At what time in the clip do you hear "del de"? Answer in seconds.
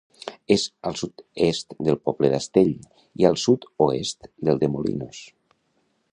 4.49-4.71